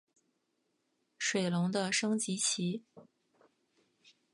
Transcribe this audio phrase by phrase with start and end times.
[1.19, 2.81] 水龙的升级棋。